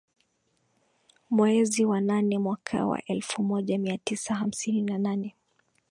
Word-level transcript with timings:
Mwaezi 1.29 1.85
wa 1.85 2.01
nane 2.01 2.39
mwaka 2.39 2.85
wa 2.85 3.05
elfu 3.05 3.43
moja 3.43 3.77
mia 3.79 3.97
tisa 3.97 4.35
hamsini 4.35 4.81
na 4.81 4.97
nane 4.97 5.35